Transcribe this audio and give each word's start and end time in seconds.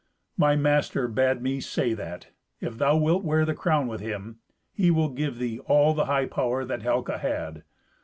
My 0.35 0.55
master 0.55 1.07
bade 1.07 1.43
me 1.43 1.59
say 1.61 1.93
that, 1.93 2.29
if 2.59 2.79
thou 2.79 2.97
wilt 2.97 3.23
wear 3.23 3.45
the 3.45 3.53
crown 3.53 3.85
with 3.87 4.01
him, 4.01 4.39
he 4.73 4.89
will 4.89 5.09
give 5.09 5.37
thee 5.37 5.59
all 5.67 5.93
the 5.93 6.05
high 6.05 6.25
power 6.25 6.65
that 6.65 6.81
Helca 6.81 7.19
had. 7.19 7.61